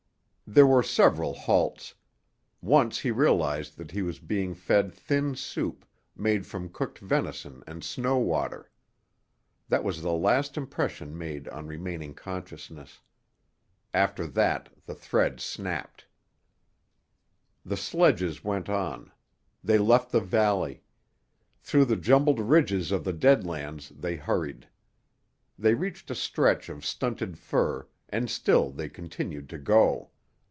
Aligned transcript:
There 0.53 0.67
were 0.67 0.83
several 0.83 1.33
halts. 1.33 1.95
Once 2.61 2.99
he 2.99 3.09
realised 3.09 3.77
that 3.77 3.91
he 3.91 4.01
was 4.01 4.19
being 4.19 4.53
fed 4.53 4.93
thin 4.93 5.33
soup, 5.33 5.85
made 6.13 6.45
from 6.45 6.67
cooked 6.67 6.99
venison 6.99 7.63
and 7.65 7.81
snow 7.85 8.17
water. 8.17 8.69
That 9.69 9.85
was 9.85 10.01
the 10.01 10.11
last 10.11 10.57
impression 10.57 11.17
made 11.17 11.47
on 11.47 11.67
remaining 11.67 12.13
consciousness. 12.13 12.99
After 13.93 14.27
that 14.27 14.67
the 14.85 14.93
thread 14.93 15.39
snapped. 15.39 16.05
The 17.63 17.77
sledges 17.77 18.43
went 18.43 18.67
on. 18.67 19.09
They 19.63 19.77
left 19.77 20.11
the 20.11 20.19
valley. 20.19 20.83
Through 21.61 21.85
the 21.85 21.95
jumbled 21.95 22.41
ridges 22.41 22.91
of 22.91 23.05
the 23.05 23.13
Dead 23.13 23.45
Lands 23.45 23.87
they 23.87 24.17
hurried. 24.17 24.67
They 25.57 25.75
reached 25.75 26.11
a 26.11 26.15
stretch 26.15 26.67
of 26.67 26.85
stunted 26.85 27.37
fir, 27.37 27.87
and 28.09 28.29
still 28.29 28.69
they 28.71 28.89
continued 28.89 29.47
to 29.47 29.57
go. 29.57 30.09